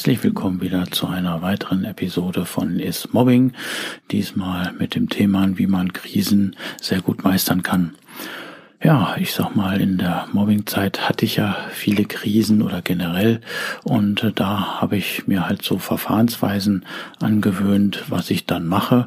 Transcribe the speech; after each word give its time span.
Herzlich 0.00 0.24
willkommen 0.24 0.62
wieder 0.62 0.86
zu 0.90 1.08
einer 1.08 1.42
weiteren 1.42 1.84
Episode 1.84 2.46
von 2.46 2.78
Is 2.80 3.12
Mobbing. 3.12 3.52
Diesmal 4.10 4.72
mit 4.72 4.94
dem 4.94 5.10
Thema, 5.10 5.46
wie 5.58 5.66
man 5.66 5.92
Krisen 5.92 6.56
sehr 6.80 7.02
gut 7.02 7.22
meistern 7.22 7.62
kann. 7.62 7.94
Ja, 8.82 9.14
ich 9.18 9.32
sag 9.32 9.54
mal, 9.54 9.78
in 9.78 9.98
der 9.98 10.26
Mobbingzeit 10.32 11.06
hatte 11.06 11.26
ich 11.26 11.36
ja 11.36 11.54
viele 11.70 12.06
Krisen 12.06 12.62
oder 12.62 12.80
generell 12.80 13.42
und 13.84 14.22
äh, 14.22 14.32
da 14.32 14.80
habe 14.80 14.96
ich 14.96 15.26
mir 15.26 15.46
halt 15.46 15.62
so 15.62 15.76
Verfahrensweisen 15.76 16.86
angewöhnt, 17.20 18.04
was 18.08 18.30
ich 18.30 18.46
dann 18.46 18.66
mache 18.66 19.06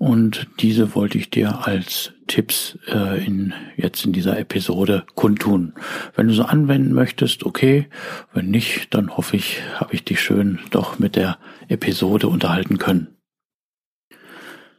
und 0.00 0.48
diese 0.58 0.96
wollte 0.96 1.18
ich 1.18 1.30
dir 1.30 1.68
als 1.68 2.14
Tipps 2.26 2.76
äh, 2.88 3.24
in 3.24 3.54
jetzt 3.76 4.04
in 4.04 4.12
dieser 4.12 4.40
Episode 4.40 5.04
kundtun. 5.14 5.74
Wenn 6.16 6.26
du 6.26 6.34
so 6.34 6.42
anwenden 6.42 6.92
möchtest, 6.92 7.46
okay, 7.46 7.86
wenn 8.34 8.50
nicht, 8.50 8.92
dann 8.92 9.16
hoffe 9.16 9.36
ich, 9.36 9.62
habe 9.76 9.94
ich 9.94 10.04
dich 10.04 10.20
schön 10.20 10.58
doch 10.70 10.98
mit 10.98 11.14
der 11.14 11.38
Episode 11.68 12.26
unterhalten 12.26 12.78
können. 12.78 13.11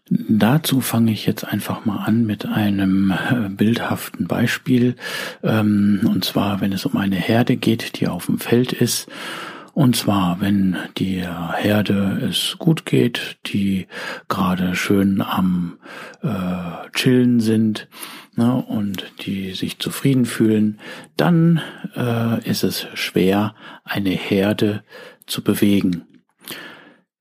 Dazu 0.09 0.81
fange 0.81 1.11
ich 1.11 1.25
jetzt 1.25 1.45
einfach 1.45 1.85
mal 1.85 2.03
an 2.03 2.25
mit 2.25 2.45
einem 2.45 3.11
äh, 3.11 3.49
bildhaften 3.49 4.27
Beispiel. 4.27 4.95
Ähm, 5.43 6.01
und 6.05 6.25
zwar, 6.25 6.59
wenn 6.59 6.73
es 6.73 6.85
um 6.85 6.97
eine 6.97 7.15
Herde 7.15 7.55
geht, 7.55 7.99
die 7.99 8.07
auf 8.07 8.25
dem 8.25 8.39
Feld 8.39 8.73
ist. 8.73 9.07
Und 9.73 9.95
zwar, 9.95 10.39
wenn 10.39 10.77
die 10.97 11.25
Herde 11.25 12.21
es 12.29 12.57
gut 12.59 12.85
geht, 12.85 13.37
die 13.47 13.87
gerade 14.27 14.75
schön 14.75 15.19
am 15.21 15.79
äh, 16.21 16.89
Chillen 16.93 17.39
sind 17.39 17.87
ne, 18.35 18.55
und 18.55 19.11
die 19.25 19.53
sich 19.53 19.79
zufrieden 19.79 20.25
fühlen, 20.25 20.79
dann 21.17 21.59
äh, 21.95 22.47
ist 22.47 22.63
es 22.63 22.85
schwer, 22.93 23.55
eine 23.83 24.11
Herde 24.11 24.83
zu 25.25 25.43
bewegen. 25.43 26.05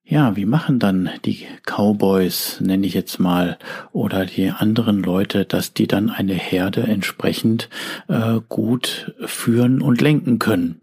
Ja, 0.04 0.36
wie 0.36 0.46
machen 0.46 0.78
dann 0.80 1.10
die 1.24 1.46
Cowboys, 1.64 2.60
nenne 2.60 2.86
ich 2.86 2.92
jetzt 2.92 3.20
mal, 3.20 3.58
oder 3.92 4.26
die 4.26 4.50
anderen 4.50 5.02
Leute, 5.02 5.44
dass 5.44 5.74
die 5.74 5.86
dann 5.86 6.10
eine 6.10 6.34
Herde 6.34 6.82
entsprechend 6.82 7.68
äh, 8.08 8.40
gut 8.48 9.14
führen 9.24 9.80
und 9.80 10.00
lenken 10.00 10.40
können? 10.40 10.80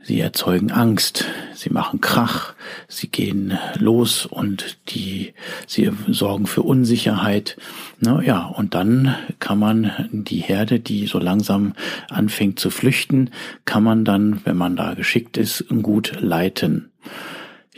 Sie 0.00 0.20
erzeugen 0.20 0.70
Angst, 0.70 1.24
sie 1.54 1.70
machen 1.70 2.00
Krach, 2.00 2.54
sie 2.86 3.08
gehen 3.08 3.58
los 3.78 4.26
und 4.26 4.78
die, 4.88 5.34
sie 5.66 5.90
sorgen 6.08 6.46
für 6.46 6.62
Unsicherheit. 6.62 7.56
Na 7.98 8.22
ja, 8.22 8.44
und 8.44 8.74
dann 8.74 9.16
kann 9.38 9.58
man 9.58 10.08
die 10.12 10.38
Herde, 10.38 10.80
die 10.80 11.06
so 11.06 11.18
langsam 11.18 11.74
anfängt 12.08 12.60
zu 12.60 12.70
flüchten, 12.70 13.30
kann 13.64 13.82
man 13.82 14.04
dann, 14.04 14.40
wenn 14.44 14.56
man 14.56 14.76
da 14.76 14.94
geschickt 14.94 15.36
ist, 15.36 15.64
gut 15.82 16.12
leiten. 16.20 16.90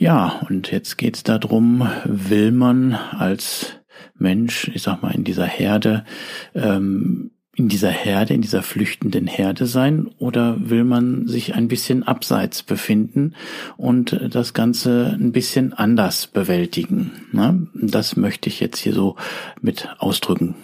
Ja, 0.00 0.40
und 0.48 0.70
jetzt 0.70 0.96
geht's 0.96 1.24
darum, 1.24 1.86
will 2.06 2.52
man 2.52 2.94
als 2.94 3.74
Mensch, 4.16 4.70
ich 4.72 4.80
sag 4.80 5.02
mal, 5.02 5.14
in 5.14 5.24
dieser 5.24 5.44
Herde, 5.44 6.06
ähm, 6.54 7.32
in 7.54 7.68
dieser 7.68 7.90
Herde, 7.90 8.32
in 8.32 8.40
dieser 8.40 8.62
flüchtenden 8.62 9.26
Herde 9.26 9.66
sein 9.66 10.06
oder 10.16 10.56
will 10.58 10.84
man 10.84 11.28
sich 11.28 11.54
ein 11.54 11.68
bisschen 11.68 12.02
abseits 12.02 12.62
befinden 12.62 13.34
und 13.76 14.18
das 14.30 14.54
Ganze 14.54 15.18
ein 15.20 15.32
bisschen 15.32 15.74
anders 15.74 16.28
bewältigen? 16.28 17.10
Ne? 17.32 17.66
Das 17.74 18.16
möchte 18.16 18.48
ich 18.48 18.58
jetzt 18.58 18.78
hier 18.78 18.94
so 18.94 19.16
mit 19.60 19.86
ausdrücken. 19.98 20.54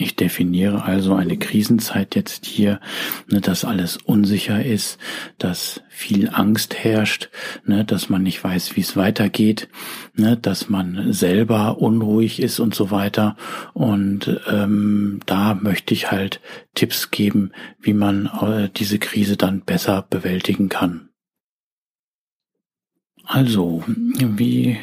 Ich 0.00 0.16
definiere 0.16 0.84
also 0.84 1.12
eine 1.14 1.36
Krisenzeit 1.36 2.16
jetzt 2.16 2.46
hier, 2.46 2.80
ne, 3.28 3.42
dass 3.42 3.66
alles 3.66 3.98
unsicher 3.98 4.64
ist, 4.64 4.98
dass 5.36 5.82
viel 5.90 6.30
Angst 6.30 6.74
herrscht, 6.74 7.28
ne, 7.66 7.84
dass 7.84 8.08
man 8.08 8.22
nicht 8.22 8.42
weiß, 8.42 8.76
wie 8.76 8.80
es 8.80 8.96
weitergeht, 8.96 9.68
ne, 10.14 10.38
dass 10.38 10.70
man 10.70 11.12
selber 11.12 11.82
unruhig 11.82 12.40
ist 12.40 12.60
und 12.60 12.74
so 12.74 12.90
weiter. 12.90 13.36
Und 13.74 14.40
ähm, 14.48 15.20
da 15.26 15.52
möchte 15.54 15.92
ich 15.92 16.10
halt 16.10 16.40
Tipps 16.74 17.10
geben, 17.10 17.52
wie 17.78 17.92
man 17.92 18.30
äh, 18.40 18.70
diese 18.74 18.98
Krise 18.98 19.36
dann 19.36 19.60
besser 19.60 20.06
bewältigen 20.08 20.70
kann. 20.70 21.10
Also, 23.26 23.84
wie, 23.86 24.78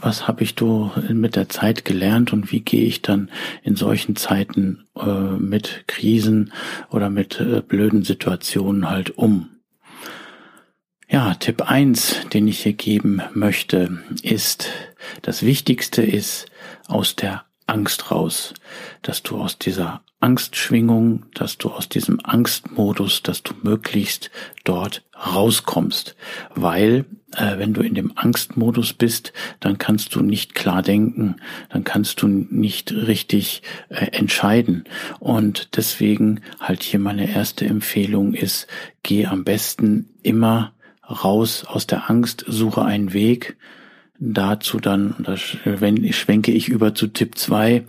was 0.00 0.28
habe 0.28 0.42
ich 0.42 0.54
du 0.54 0.90
mit 1.10 1.36
der 1.36 1.48
Zeit 1.48 1.84
gelernt 1.84 2.32
und 2.32 2.52
wie 2.52 2.60
gehe 2.60 2.84
ich 2.84 3.02
dann 3.02 3.30
in 3.62 3.76
solchen 3.76 4.16
Zeiten 4.16 4.84
äh, 4.96 5.06
mit 5.06 5.84
Krisen 5.86 6.52
oder 6.90 7.10
mit 7.10 7.40
äh, 7.40 7.62
blöden 7.62 8.02
Situationen 8.02 8.88
halt 8.88 9.16
um? 9.16 9.48
Ja, 11.10 11.34
Tipp 11.34 11.62
eins, 11.62 12.16
den 12.34 12.48
ich 12.48 12.60
hier 12.60 12.74
geben 12.74 13.22
möchte, 13.32 13.98
ist, 14.22 14.68
das 15.22 15.42
Wichtigste 15.42 16.02
ist 16.02 16.50
aus 16.86 17.16
der 17.16 17.47
Angst 17.68 18.10
raus, 18.10 18.54
dass 19.02 19.22
du 19.22 19.40
aus 19.40 19.58
dieser 19.58 20.02
Angstschwingung, 20.20 21.26
dass 21.34 21.58
du 21.58 21.70
aus 21.70 21.88
diesem 21.88 22.18
Angstmodus, 22.24 23.22
dass 23.22 23.44
du 23.44 23.54
möglichst 23.62 24.30
dort 24.64 25.04
rauskommst. 25.14 26.16
Weil 26.54 27.04
äh, 27.36 27.58
wenn 27.58 27.72
du 27.72 27.82
in 27.82 27.94
dem 27.94 28.12
Angstmodus 28.16 28.94
bist, 28.94 29.32
dann 29.60 29.78
kannst 29.78 30.14
du 30.14 30.20
nicht 30.20 30.54
klar 30.56 30.82
denken, 30.82 31.36
dann 31.70 31.84
kannst 31.84 32.22
du 32.22 32.26
nicht 32.26 32.90
richtig 32.92 33.62
äh, 33.90 34.06
entscheiden. 34.06 34.84
Und 35.20 35.76
deswegen 35.76 36.40
halt 36.58 36.82
hier 36.82 36.98
meine 36.98 37.30
erste 37.30 37.64
Empfehlung 37.66 38.34
ist, 38.34 38.66
geh 39.04 39.26
am 39.26 39.44
besten 39.44 40.08
immer 40.22 40.72
raus 41.08 41.64
aus 41.64 41.86
der 41.86 42.10
Angst, 42.10 42.44
suche 42.46 42.84
einen 42.84 43.12
Weg. 43.12 43.56
Dazu 44.18 44.78
dann, 44.80 45.14
da 45.20 45.36
schwenke 45.36 46.50
ich 46.50 46.68
über 46.68 46.94
zu 46.94 47.06
Tipp 47.06 47.38
zwei, 47.38 47.84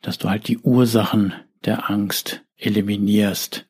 dass 0.00 0.18
du 0.18 0.30
halt 0.30 0.46
die 0.46 0.58
Ursachen 0.58 1.32
der 1.64 1.90
Angst 1.90 2.42
eliminierst. 2.56 3.66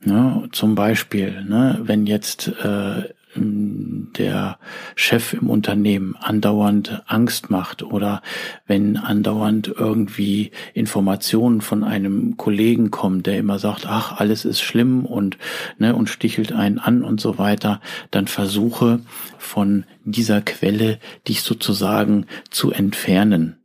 Ne? 0.00 0.48
Zum 0.52 0.74
Beispiel, 0.74 1.44
ne, 1.44 1.80
wenn 1.82 2.06
jetzt 2.06 2.48
äh, 2.48 3.08
der 3.36 4.58
Chef 4.94 5.32
im 5.32 5.50
Unternehmen 5.50 6.16
andauernd 6.20 7.02
Angst 7.06 7.50
macht 7.50 7.82
oder 7.82 8.22
wenn 8.66 8.96
andauernd 8.96 9.68
irgendwie 9.68 10.52
Informationen 10.72 11.60
von 11.60 11.84
einem 11.84 12.36
Kollegen 12.36 12.90
kommen, 12.90 13.22
der 13.22 13.38
immer 13.38 13.58
sagt, 13.58 13.86
ach, 13.86 14.18
alles 14.18 14.44
ist 14.44 14.60
schlimm 14.60 15.04
und, 15.04 15.38
ne, 15.78 15.94
und 15.94 16.08
stichelt 16.08 16.52
einen 16.52 16.78
an 16.78 17.02
und 17.02 17.20
so 17.20 17.38
weiter, 17.38 17.80
dann 18.10 18.26
versuche 18.26 19.00
von 19.38 19.84
dieser 20.04 20.40
Quelle 20.40 20.98
dich 21.26 21.42
sozusagen 21.42 22.26
zu 22.50 22.70
entfernen 22.70 23.56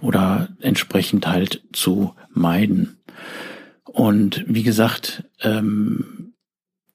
oder 0.00 0.48
entsprechend 0.60 1.26
halt 1.26 1.62
zu 1.72 2.14
meiden. 2.30 2.98
Und 3.84 4.44
wie 4.48 4.62
gesagt, 4.62 5.24
ähm, 5.42 6.21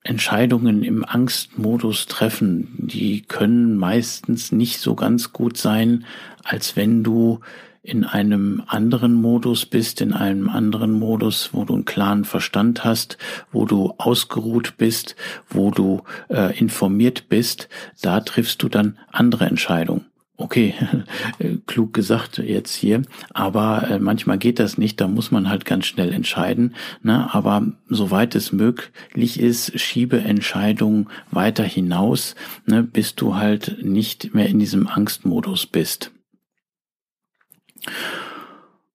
Entscheidungen 0.08 0.84
im 0.84 1.04
Angstmodus 1.04 2.06
treffen, 2.06 2.70
die 2.78 3.22
können 3.22 3.78
meistens 3.78 4.52
nicht 4.52 4.80
so 4.80 4.96
ganz 4.96 5.34
gut 5.34 5.58
sein, 5.58 6.06
als 6.44 6.76
wenn 6.76 7.04
du 7.04 7.42
in 7.84 8.04
einem 8.04 8.64
anderen 8.68 9.14
Modus 9.14 9.66
bist, 9.66 10.02
in 10.02 10.14
einem 10.14 10.50
anderen 10.50 10.92
Modus, 10.92 11.50
wo 11.54 11.64
du 11.64 11.74
einen 11.74 11.86
klaren 11.86 12.26
Verstand 12.26 12.84
hast, 12.84 13.18
wo 13.52 13.66
du 13.66 13.94
ausgeruht 13.98 14.76
bist, 14.78 15.16
wo 15.50 15.72
du 15.72 16.04
äh, 16.30 16.58
informiert 16.58 17.30
bist, 17.30 17.70
da 18.02 18.20
triffst 18.20 18.62
du 18.64 18.70
dann 18.70 18.98
andere 19.12 19.46
Entscheidungen. 19.46 20.06
Okay, 20.40 20.76
klug 21.66 21.94
gesagt 21.94 22.38
jetzt 22.38 22.76
hier, 22.76 23.02
aber 23.34 23.90
äh, 23.90 24.00
manchmal 24.00 24.38
geht 24.38 24.60
das 24.60 24.78
nicht, 24.78 25.02
da 25.02 25.08
muss 25.08 25.32
man 25.32 25.50
halt 25.50 25.66
ganz 25.66 25.88
schnell 25.88 26.14
entscheiden. 26.14 26.76
Ne? 27.02 27.34
Aber 27.34 27.66
soweit 27.90 28.36
es 28.36 28.52
möglich 28.52 29.40
ist, 29.40 29.80
schiebe 29.80 30.20
Entscheidungen 30.22 31.08
weiter 31.32 31.64
hinaus, 31.64 32.36
ne, 32.68 32.84
bis 32.84 33.16
du 33.16 33.36
halt 33.36 33.84
nicht 33.84 34.36
mehr 34.36 34.48
in 34.48 34.60
diesem 34.60 34.88
Angstmodus 34.88 35.66
bist. 35.66 36.12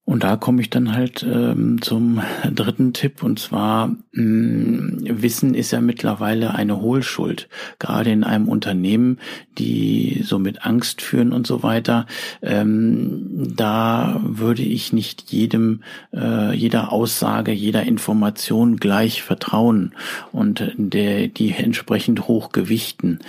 Und 0.05 0.25
da 0.25 0.37
komme 0.37 0.61
ich 0.61 0.69
dann 0.69 0.95
halt 0.95 1.23
ähm, 1.23 1.81
zum 1.81 2.21
dritten 2.53 2.93
Tipp 2.93 3.23
und 3.23 3.39
zwar 3.39 3.89
mh, 4.13 4.23
mm, 4.23 5.23
Wissen 5.23 5.55
ist 5.55 5.71
ja 5.71 5.81
mittlerweile 5.81 6.55
eine 6.55 6.81
Hohlschuld, 6.81 7.49
gerade 7.79 8.11
in 8.11 8.25
einem 8.25 8.49
Unternehmen, 8.49 9.19
die 9.59 10.23
so 10.25 10.41
mit 10.41 10.67
Angst 10.67 11.03
führen 11.03 11.33
und 11.33 11.47
so 11.47 11.63
weiter. 11.63 12.07
Ähm, 12.43 13.55
da 13.57 14.21
würde 14.25 14.63
ich 14.63 14.93
nicht 14.93 15.31
jedem, 15.31 15.83
äh, 16.13 16.53
jeder 16.53 16.93
Aussage, 16.93 17.53
jeder 17.53 17.85
Information 17.85 18.79
gleich 18.79 19.23
vertrauen 19.23 19.95
und 20.33 20.73
der 20.77 21.29
die 21.29 21.53
entsprechend 21.53 22.27
hoch 22.27 22.51
gewichten. 22.51 23.21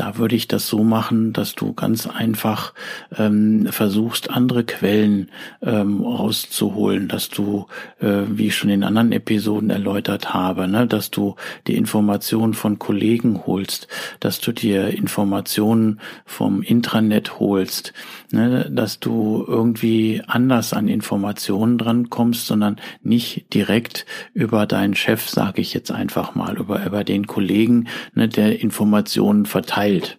Da 0.00 0.16
würde 0.16 0.34
ich 0.34 0.48
das 0.48 0.66
so 0.66 0.82
machen, 0.82 1.34
dass 1.34 1.54
du 1.54 1.74
ganz 1.74 2.06
einfach 2.06 2.72
ähm, 3.18 3.68
versuchst, 3.70 4.30
andere 4.30 4.64
Quellen 4.64 5.28
ähm, 5.60 6.00
rauszuholen, 6.00 7.06
dass 7.06 7.28
du, 7.28 7.66
äh, 8.00 8.22
wie 8.26 8.46
ich 8.46 8.56
schon 8.56 8.70
in 8.70 8.82
anderen 8.82 9.12
Episoden 9.12 9.68
erläutert 9.68 10.32
habe, 10.32 10.68
ne, 10.68 10.86
dass 10.86 11.10
du 11.10 11.36
die 11.66 11.76
Informationen 11.76 12.54
von 12.54 12.78
Kollegen 12.78 13.42
holst, 13.46 13.88
dass 14.20 14.40
du 14.40 14.52
dir 14.52 14.88
Informationen 14.88 16.00
vom 16.24 16.62
Intranet 16.62 17.38
holst, 17.38 17.92
ne, 18.32 18.70
dass 18.70 19.00
du 19.00 19.44
irgendwie 19.46 20.22
anders 20.26 20.72
an 20.72 20.88
Informationen 20.88 21.78
dran 21.78 22.10
kommst, 22.10 22.46
sondern 22.46 22.76
nicht 23.02 23.52
direkt 23.54 24.06
über 24.32 24.66
deinen 24.66 24.94
Chef, 24.94 25.28
sage 25.28 25.60
ich 25.60 25.74
jetzt 25.74 25.90
einfach 25.90 26.34
mal, 26.34 26.56
über, 26.56 26.84
über 26.84 27.04
den 27.04 27.26
Kollegen, 27.26 27.88
ne, 28.14 28.28
der 28.28 28.60
Informationen 28.60 29.46
verteilt. 29.46 30.18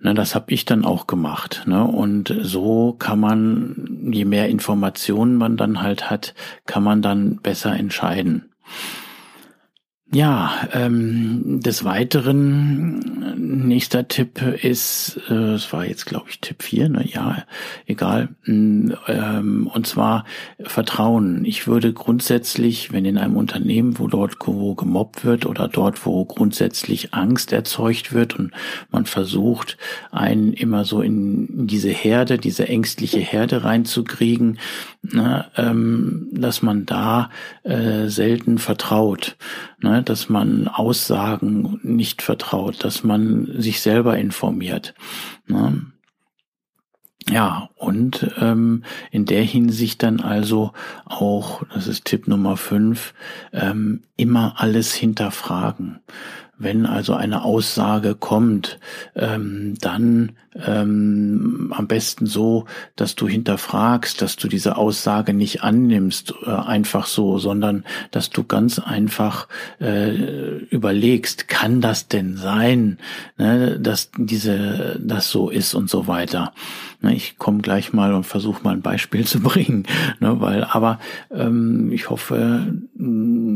Ne, 0.00 0.14
das 0.14 0.34
habe 0.34 0.52
ich 0.52 0.64
dann 0.64 0.84
auch 0.84 1.06
gemacht. 1.06 1.64
Ne? 1.66 1.84
Und 1.84 2.34
so 2.40 2.92
kann 2.92 3.18
man, 3.18 4.10
je 4.12 4.24
mehr 4.24 4.48
Informationen 4.48 5.36
man 5.36 5.56
dann 5.56 5.82
halt 5.82 6.08
hat, 6.10 6.34
kann 6.66 6.84
man 6.84 7.02
dann 7.02 7.36
besser 7.36 7.74
entscheiden. 7.74 8.52
Ja, 10.10 10.66
ähm, 10.72 11.60
des 11.60 11.84
Weiteren, 11.84 13.66
nächster 13.68 14.08
Tipp 14.08 14.40
ist, 14.40 15.20
äh, 15.28 15.52
es 15.52 15.70
war 15.70 15.84
jetzt 15.84 16.06
glaube 16.06 16.30
ich 16.30 16.40
Tipp 16.40 16.62
4, 16.62 16.88
ne? 16.88 17.04
ja, 17.06 17.44
egal, 17.84 18.30
mm, 18.46 18.92
ähm, 19.06 19.66
und 19.66 19.86
zwar 19.86 20.24
Vertrauen. 20.62 21.44
Ich 21.44 21.66
würde 21.66 21.92
grundsätzlich, 21.92 22.90
wenn 22.90 23.04
in 23.04 23.18
einem 23.18 23.36
Unternehmen, 23.36 23.98
wo 23.98 24.06
dort 24.06 24.36
wo 24.46 24.74
gemobbt 24.74 25.26
wird 25.26 25.44
oder 25.44 25.68
dort, 25.68 26.06
wo 26.06 26.24
grundsätzlich 26.24 27.12
Angst 27.12 27.52
erzeugt 27.52 28.14
wird 28.14 28.38
und 28.38 28.52
man 28.90 29.04
versucht, 29.04 29.76
einen 30.10 30.54
immer 30.54 30.86
so 30.86 31.02
in 31.02 31.66
diese 31.66 31.90
Herde, 31.90 32.38
diese 32.38 32.66
ängstliche 32.66 33.20
Herde 33.20 33.62
reinzukriegen, 33.62 34.58
ne, 35.02 35.46
ähm, 35.56 36.28
dass 36.32 36.62
man 36.62 36.86
da 36.86 37.30
äh, 37.62 38.08
selten 38.08 38.58
vertraut 38.58 39.36
ne, 39.80 40.02
dass 40.02 40.28
man 40.28 40.68
Aussagen 40.68 41.80
nicht 41.82 42.22
vertraut, 42.22 42.84
dass 42.84 43.04
man 43.04 43.48
sich 43.60 43.80
selber 43.80 44.18
informiert. 44.18 44.94
Ne. 45.46 45.86
Ja, 47.28 47.68
und 47.74 48.30
ähm, 48.38 48.84
in 49.10 49.26
der 49.26 49.42
Hinsicht 49.42 50.02
dann 50.02 50.20
also 50.20 50.72
auch, 51.04 51.62
das 51.74 51.86
ist 51.86 52.06
Tipp 52.06 52.26
Nummer 52.26 52.56
fünf, 52.56 53.12
ähm, 53.52 54.02
immer 54.16 54.54
alles 54.56 54.94
hinterfragen. 54.94 56.00
Wenn 56.58 56.86
also 56.86 57.14
eine 57.14 57.44
Aussage 57.44 58.14
kommt, 58.14 58.78
ähm, 59.14 59.74
dann 59.80 60.32
ähm, 60.66 61.72
am 61.76 61.86
besten 61.86 62.26
so, 62.26 62.64
dass 62.96 63.14
du 63.14 63.28
hinterfragst, 63.28 64.20
dass 64.22 64.36
du 64.36 64.48
diese 64.48 64.76
Aussage 64.76 65.34
nicht 65.34 65.62
annimmst, 65.62 66.34
äh, 66.44 66.50
einfach 66.50 67.06
so, 67.06 67.38
sondern 67.38 67.84
dass 68.10 68.30
du 68.30 68.44
ganz 68.44 68.78
einfach 68.78 69.48
äh, 69.80 70.58
überlegst, 70.70 71.48
kann 71.48 71.80
das 71.80 72.08
denn 72.08 72.36
sein, 72.36 72.98
ne, 73.36 73.78
dass 73.78 74.10
diese 74.16 74.98
das 75.00 75.30
so 75.30 75.50
ist 75.50 75.74
und 75.74 75.90
so 75.90 76.06
weiter. 76.06 76.52
Ne, 77.00 77.14
ich 77.14 77.38
komme 77.38 77.58
gleich 77.58 77.92
mal 77.92 78.14
und 78.14 78.24
versuche 78.24 78.62
mal 78.64 78.72
ein 78.72 78.82
Beispiel 78.82 79.24
zu 79.26 79.40
bringen, 79.40 79.86
ne, 80.20 80.40
weil 80.40 80.64
aber 80.64 80.98
ähm, 81.30 81.92
ich 81.92 82.10
hoffe, 82.10 82.74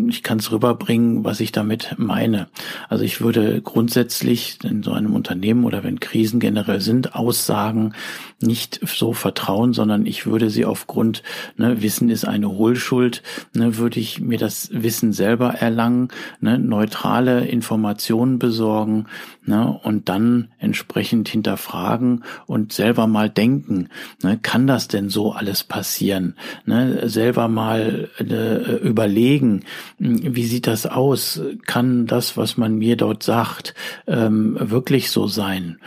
ich 0.09 0.23
kann 0.23 0.39
es 0.39 0.53
rüberbringen, 0.53 1.25
was 1.25 1.41
ich 1.41 1.53
damit 1.53 1.95
meine. 1.99 2.49
Also 2.93 3.05
ich 3.05 3.23
würde 3.23 3.63
grundsätzlich 3.63 4.59
in 4.65 4.83
so 4.83 4.93
einem 4.93 5.15
Unternehmen 5.15 5.65
oder 5.65 5.83
wenn 5.83 5.99
Krisen 5.99 6.41
generell 6.41 6.83
sind, 6.83 7.15
Aussagen 7.15 7.95
nicht 8.43 8.81
so 8.85 9.15
vertrauen, 9.15 9.73
sondern 9.73 10.05
ich 10.05 10.27
würde 10.27 10.51
sie 10.51 10.67
aufgrund, 10.67 11.23
ne, 11.57 11.81
Wissen 11.81 12.11
ist 12.11 12.27
eine 12.27 12.51
Hohlschuld, 12.51 13.23
ne, 13.55 13.79
würde 13.79 13.99
ich 13.99 14.21
mir 14.21 14.37
das 14.37 14.69
Wissen 14.75 15.15
selber 15.15 15.55
erlangen, 15.55 16.09
ne, 16.41 16.59
neutrale 16.59 17.47
Informationen 17.47 18.39
besorgen 18.39 19.07
ne, 19.47 19.81
und 19.83 20.11
dann 20.11 20.49
entsprechend 20.59 21.31
hinterfragen 21.31 22.25
und 22.47 22.75
selber 22.75 23.07
mal 23.07 23.31
denken, 23.31 23.89
ne, 24.23 24.39
kann 24.43 24.67
das 24.67 24.89
denn 24.89 25.09
so 25.09 25.33
alles 25.33 25.65
passieren? 25.65 26.35
Ne, 26.67 27.09
selber 27.09 27.49
mal 27.49 28.11
äh, 28.19 28.77
überlegen, 28.87 29.63
wie 29.99 30.45
sieht 30.45 30.67
das 30.67 30.85
aus? 30.85 31.41
Kann 31.67 32.07
das, 32.07 32.37
was 32.37 32.57
man 32.59 32.82
mir 32.83 32.97
dort 32.97 33.23
sagt, 33.23 33.75
ähm, 34.09 34.57
wirklich 34.59 35.11
so 35.11 35.29
sein? 35.29 35.79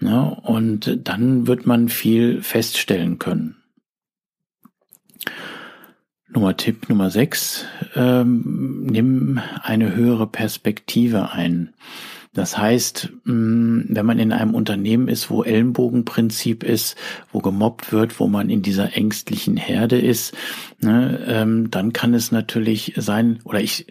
Ne, 0.00 0.36
und 0.42 1.00
dann 1.02 1.46
wird 1.46 1.66
man 1.66 1.88
viel 1.88 2.42
feststellen 2.42 3.18
können. 3.18 3.56
Nummer 6.28 6.56
Tipp 6.56 6.88
Nummer 6.88 7.10
6, 7.10 7.64
ähm, 7.94 8.86
nimm 8.86 9.40
eine 9.62 9.94
höhere 9.94 10.26
Perspektive 10.26 11.30
ein. 11.32 11.74
Das 12.32 12.58
heißt, 12.58 13.10
mm, 13.24 13.82
wenn 13.90 14.06
man 14.06 14.18
in 14.18 14.32
einem 14.32 14.54
Unternehmen 14.54 15.06
ist, 15.06 15.30
wo 15.30 15.44
Ellenbogenprinzip 15.44 16.64
ist, 16.64 16.96
wo 17.32 17.38
gemobbt 17.38 17.92
wird, 17.92 18.18
wo 18.18 18.26
man 18.26 18.50
in 18.50 18.62
dieser 18.62 18.96
ängstlichen 18.96 19.56
Herde 19.56 20.00
ist, 20.00 20.34
ne, 20.80 21.24
ähm, 21.28 21.70
dann 21.70 21.92
kann 21.92 22.12
es 22.12 22.32
natürlich 22.32 22.94
sein, 22.96 23.38
oder 23.44 23.60
ich 23.60 23.86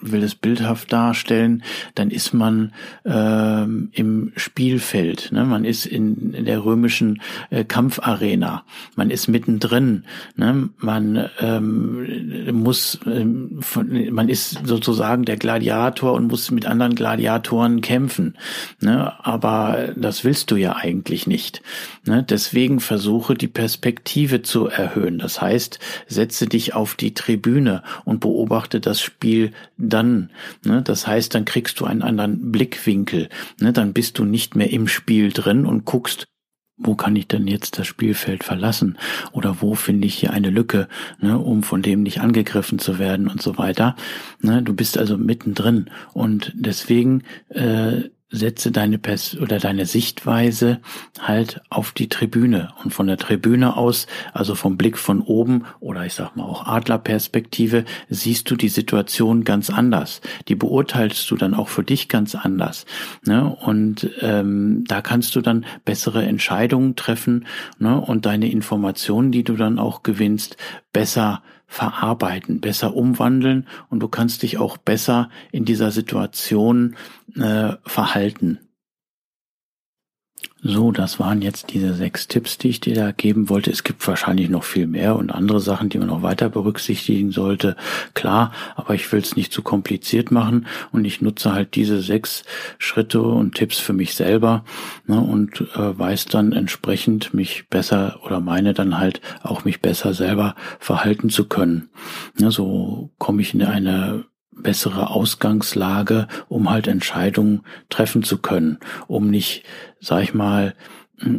will 0.00 0.22
es 0.22 0.34
bildhaft 0.34 0.92
darstellen, 0.92 1.62
dann 1.94 2.10
ist 2.10 2.32
man 2.32 2.72
ähm, 3.04 3.90
im 3.92 4.32
Spielfeld. 4.36 5.32
Ne? 5.32 5.44
Man 5.44 5.64
ist 5.64 5.86
in, 5.86 6.34
in 6.34 6.44
der 6.44 6.64
römischen 6.64 7.20
äh, 7.50 7.64
Kampfarena. 7.64 8.64
Man 8.96 9.10
ist 9.10 9.28
mittendrin. 9.28 10.04
Ne? 10.36 10.70
Man 10.78 11.28
ähm, 11.40 12.62
muss, 12.62 13.00
ähm, 13.06 13.58
von, 13.60 14.12
man 14.12 14.28
ist 14.28 14.60
sozusagen 14.64 15.24
der 15.24 15.36
Gladiator 15.36 16.12
und 16.12 16.28
muss 16.28 16.50
mit 16.50 16.66
anderen 16.66 16.94
Gladiatoren 16.94 17.80
kämpfen. 17.80 18.36
Ne? 18.80 19.12
Aber 19.24 19.90
das 19.96 20.24
willst 20.24 20.50
du 20.50 20.56
ja 20.56 20.76
eigentlich 20.76 21.26
nicht. 21.26 21.62
Ne? 22.06 22.24
Deswegen 22.28 22.80
versuche 22.80 23.34
die 23.34 23.48
Perspektive 23.48 24.42
zu 24.42 24.66
erhöhen. 24.66 25.18
Das 25.18 25.40
heißt, 25.40 25.78
setze 26.06 26.46
dich 26.46 26.74
auf 26.74 26.94
die 26.94 27.14
Tribüne 27.14 27.82
und 28.04 28.20
beobachte 28.20 28.80
das 28.80 29.00
Spiel 29.00 29.52
dann. 29.88 30.30
Ne? 30.64 30.82
Das 30.82 31.06
heißt, 31.06 31.34
dann 31.34 31.44
kriegst 31.44 31.80
du 31.80 31.84
einen 31.84 32.02
anderen 32.02 32.52
Blickwinkel. 32.52 33.28
Ne? 33.60 33.72
Dann 33.72 33.92
bist 33.92 34.18
du 34.18 34.24
nicht 34.24 34.56
mehr 34.56 34.70
im 34.70 34.88
Spiel 34.88 35.32
drin 35.32 35.66
und 35.66 35.84
guckst, 35.84 36.26
wo 36.78 36.94
kann 36.94 37.16
ich 37.16 37.26
denn 37.26 37.48
jetzt 37.48 37.78
das 37.78 37.86
Spielfeld 37.86 38.44
verlassen 38.44 38.98
oder 39.32 39.60
wo 39.60 39.74
finde 39.74 40.06
ich 40.06 40.14
hier 40.14 40.32
eine 40.32 40.50
Lücke, 40.50 40.88
ne, 41.20 41.36
um 41.36 41.64
von 41.64 41.82
dem 41.82 42.04
nicht 42.04 42.20
angegriffen 42.20 42.78
zu 42.78 43.00
werden 43.00 43.26
und 43.26 43.42
so 43.42 43.58
weiter. 43.58 43.96
Ne, 44.40 44.62
du 44.62 44.74
bist 44.74 44.96
also 44.96 45.18
mittendrin 45.18 45.90
und 46.14 46.52
deswegen 46.54 47.24
äh, 47.48 48.02
setze 48.30 48.70
deine 48.70 48.98
Pers 48.98 49.36
oder 49.38 49.58
deine 49.58 49.86
Sichtweise 49.86 50.80
halt 51.18 51.62
auf 51.70 51.92
die 51.92 52.08
Tribüne 52.08 52.74
und 52.84 52.92
von 52.92 53.06
der 53.06 53.16
Tribüne 53.16 53.76
aus, 53.76 54.06
also 54.34 54.54
vom 54.54 54.76
Blick 54.76 54.98
von 54.98 55.22
oben 55.22 55.64
oder 55.80 56.04
ich 56.04 56.14
sag 56.14 56.36
mal 56.36 56.44
auch 56.44 56.66
Adlerperspektive, 56.66 57.84
siehst 58.10 58.50
du 58.50 58.56
die 58.56 58.68
Situation 58.68 59.44
ganz 59.44 59.70
anders. 59.70 60.20
Die 60.48 60.54
beurteilst 60.54 61.30
du 61.30 61.36
dann 61.36 61.54
auch 61.54 61.68
für 61.68 61.84
dich 61.84 62.08
ganz 62.08 62.34
anders. 62.34 62.84
Ne? 63.24 63.44
Und 63.48 64.10
ähm, 64.20 64.84
da 64.86 65.00
kannst 65.00 65.34
du 65.34 65.40
dann 65.40 65.64
bessere 65.86 66.24
Entscheidungen 66.24 66.96
treffen 66.96 67.46
ne? 67.78 67.98
und 67.98 68.26
deine 68.26 68.50
Informationen, 68.50 69.32
die 69.32 69.44
du 69.44 69.56
dann 69.56 69.78
auch 69.78 70.02
gewinnst, 70.02 70.58
besser 70.92 71.42
verarbeiten, 71.68 72.60
besser 72.60 72.96
umwandeln 72.96 73.66
und 73.90 74.00
du 74.00 74.08
kannst 74.08 74.42
dich 74.42 74.58
auch 74.58 74.78
besser 74.78 75.28
in 75.52 75.64
dieser 75.64 75.92
Situation 75.92 76.96
äh, 77.36 77.74
verhalten. 77.84 78.58
So, 80.60 80.90
das 80.90 81.20
waren 81.20 81.40
jetzt 81.40 81.72
diese 81.72 81.94
sechs 81.94 82.26
Tipps, 82.26 82.58
die 82.58 82.70
ich 82.70 82.80
dir 82.80 82.94
da 82.94 83.12
geben 83.12 83.48
wollte. 83.48 83.70
Es 83.70 83.84
gibt 83.84 84.06
wahrscheinlich 84.08 84.48
noch 84.48 84.64
viel 84.64 84.88
mehr 84.88 85.14
und 85.14 85.30
andere 85.30 85.60
Sachen, 85.60 85.88
die 85.88 85.98
man 85.98 86.08
noch 86.08 86.22
weiter 86.22 86.48
berücksichtigen 86.48 87.30
sollte. 87.30 87.76
Klar, 88.14 88.52
aber 88.74 88.94
ich 88.94 89.10
will 89.12 89.20
es 89.20 89.36
nicht 89.36 89.52
zu 89.52 89.62
kompliziert 89.62 90.32
machen 90.32 90.66
und 90.90 91.04
ich 91.04 91.22
nutze 91.22 91.52
halt 91.52 91.76
diese 91.76 92.02
sechs 92.02 92.42
Schritte 92.78 93.22
und 93.22 93.54
Tipps 93.54 93.78
für 93.78 93.92
mich 93.92 94.16
selber 94.16 94.64
ne, 95.06 95.20
und 95.20 95.60
äh, 95.76 95.96
weiß 95.96 96.26
dann 96.26 96.52
entsprechend 96.52 97.34
mich 97.34 97.68
besser 97.68 98.18
oder 98.24 98.40
meine 98.40 98.74
dann 98.74 98.98
halt 98.98 99.20
auch 99.42 99.64
mich 99.64 99.80
besser 99.80 100.12
selber 100.12 100.56
verhalten 100.80 101.30
zu 101.30 101.44
können. 101.44 101.88
Ja, 102.36 102.50
so 102.50 103.10
komme 103.18 103.42
ich 103.42 103.54
in 103.54 103.62
eine 103.62 104.24
bessere 104.62 105.10
Ausgangslage, 105.10 106.28
um 106.48 106.70
halt 106.70 106.86
Entscheidungen 106.86 107.62
treffen 107.88 108.22
zu 108.22 108.38
können, 108.38 108.78
um 109.06 109.30
nicht, 109.30 109.64
sag 110.00 110.22
ich 110.22 110.34
mal, 110.34 110.74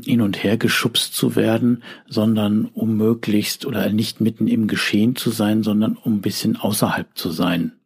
hin 0.04 0.22
und 0.22 0.44
her 0.44 0.58
geschubst 0.58 1.16
zu 1.16 1.36
werden, 1.36 1.84
sondern 2.08 2.66
um 2.66 2.98
möglichst 2.98 3.66
oder 3.66 3.90
nicht 3.90 4.20
mitten 4.20 4.48
im 4.48 4.68
Geschehen 4.68 5.16
zu 5.16 5.30
sein, 5.30 5.64
sondern 5.64 5.96
um 5.96 6.16
ein 6.16 6.22
bisschen 6.22 6.58
außerhalb 6.58 7.08
zu 7.16 7.32
sein. 7.32 7.79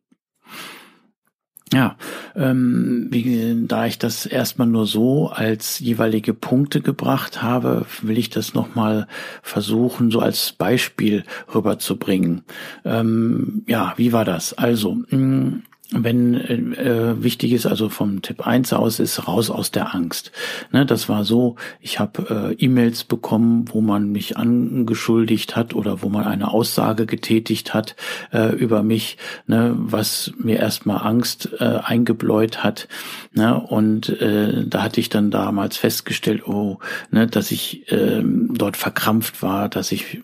Ja, 1.74 1.98
ähm, 2.36 3.08
wie, 3.10 3.66
da 3.68 3.88
ich 3.88 3.98
das 3.98 4.26
erstmal 4.28 4.68
nur 4.68 4.86
so 4.86 5.30
als 5.30 5.80
jeweilige 5.80 6.34
Punkte 6.34 6.82
gebracht 6.82 7.42
habe, 7.42 7.86
will 8.02 8.18
ich 8.18 8.30
das 8.30 8.54
nochmal 8.54 9.08
versuchen, 9.42 10.12
so 10.12 10.20
als 10.20 10.52
Beispiel 10.52 11.24
rüberzubringen. 11.54 12.44
Ähm, 12.86 13.64
ja, 13.68 13.94
wie 13.98 14.14
war 14.14 14.24
das? 14.24 14.54
Also, 14.54 14.96
mh, 15.10 15.18
mm, 15.18 15.64
wenn 15.96 16.74
äh, 16.74 17.22
wichtig 17.22 17.54
ist, 17.54 17.66
also 17.66 17.90
vom 17.90 18.22
Tipp 18.22 18.46
1 18.46 18.74
aus, 18.74 19.00
ist 19.00 19.28
raus 19.28 19.50
aus 19.50 19.72
der 19.72 19.94
Angst. 19.94 20.32
Ne, 20.72 20.86
das 20.86 21.10
war 21.10 21.24
so, 21.24 21.56
ich 21.80 22.00
habe 22.00 22.54
äh, 22.60 22.64
E-Mails 22.64 23.04
bekommen, 23.04 23.66
wo 23.72 23.82
man 23.82 24.12
mich 24.12 24.38
angeschuldigt 24.38 25.56
hat 25.56 25.74
oder 25.74 26.02
wo 26.02 26.10
man 26.10 26.26
eine 26.26 26.52
Aussage 26.52 27.06
getätigt 27.06 27.74
hat 27.74 27.96
äh, 28.32 28.56
über 28.56 28.84
mich, 28.84 29.18
ne, 29.48 29.76
was 29.78 30.34
mir 30.38 30.58
erstmal 30.58 31.06
Angst 31.06 31.50
äh, 31.60 31.64
eingebläut 31.64 32.64
hat. 32.64 32.88
Ne, 33.34 33.60
und 33.60 34.10
äh, 34.22 34.66
da 34.68 34.84
hatte 34.84 35.00
ich 35.00 35.10
dann 35.10 35.32
damals 35.32 35.78
festgestellt, 35.78 36.48
oh, 36.48 36.80
ne, 37.12 37.28
dass 37.28 37.52
ich 37.52 37.92
äh, 37.92 38.24
dort 38.24 38.78
verkrampft 38.78 39.42
war, 39.42 39.70
dass 39.70 39.92
ich 39.92 40.16
äh, 40.16 40.22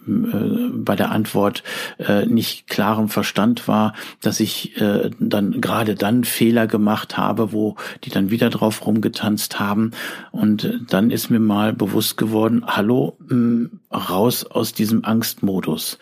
bei 0.71 0.95
der 0.95 1.11
Antwort 1.11 1.63
äh, 1.97 2.25
nicht 2.25 2.67
klarem 2.67 3.09
Verstand 3.09 3.67
war, 3.67 3.93
dass 4.21 4.39
ich 4.39 4.79
äh, 4.81 5.09
dann 5.19 5.58
gerade 5.61 5.95
dann 5.95 6.23
Fehler 6.23 6.67
gemacht 6.67 7.17
habe, 7.17 7.51
wo 7.51 7.75
die 8.03 8.09
dann 8.09 8.29
wieder 8.29 8.49
drauf 8.49 8.85
rumgetanzt 8.85 9.59
haben. 9.59 9.91
Und 10.31 10.81
dann 10.89 11.11
ist 11.11 11.29
mir 11.29 11.39
mal 11.39 11.73
bewusst 11.73 12.17
geworden, 12.17 12.63
hallo, 12.65 13.17
hm, 13.27 13.79
raus 13.91 14.45
aus 14.45 14.73
diesem 14.73 15.05
Angstmodus. 15.05 15.97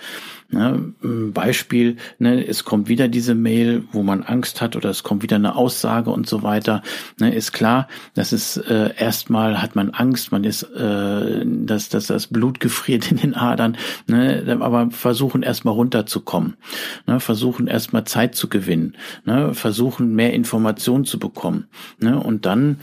Ne, 0.50 0.94
Beispiel, 1.02 1.98
ne, 2.20 2.48
es 2.48 2.64
kommt 2.64 2.88
wieder 2.88 3.10
diese 3.10 3.36
Mail, 3.36 3.84
wo 3.92 4.02
man 4.02 4.24
Angst 4.24 4.62
hat 4.62 4.78
oder 4.78 4.90
es 4.90 5.04
kommt 5.04 5.22
wieder 5.22 5.36
eine 5.36 5.58
Aussage 5.58 6.10
und 6.10 6.26
so 6.26 6.42
weiter. 6.42 6.84
Ne, 7.20 7.36
ist 7.36 7.52
klar, 7.52 7.90
das 8.14 8.32
ist 8.32 8.56
äh, 8.56 8.94
erstmal 8.98 9.62
hat 9.62 9.76
man 9.76 9.90
Angst, 9.90 10.32
man 10.32 10.46
ist, 10.46 10.64
äh, 10.64 11.46
dass, 11.46 11.90
dass 11.90 12.08
das 12.08 12.28
Blut 12.28 12.62
gefriert 12.62 13.12
in 13.12 13.18
den 13.18 13.36
Adern, 13.36 13.76
ne, 14.08 14.58
aber 14.62 14.90
versuchen 14.90 15.44
erstmal 15.44 15.74
runterzukommen, 15.74 16.56
ne, 17.08 17.20
versuchen 17.20 17.68
erstmal 17.68 18.06
Zeit 18.06 18.36
zu 18.36 18.48
gewinnen, 18.48 18.96
ne, 19.26 19.54
versuchen 19.54 20.16
mehr 20.16 20.32
Informationen 20.32 21.04
zu 21.04 21.20
bekommen. 21.20 21.68
Ne, 22.00 22.18
und 22.18 22.46
dann 22.46 22.80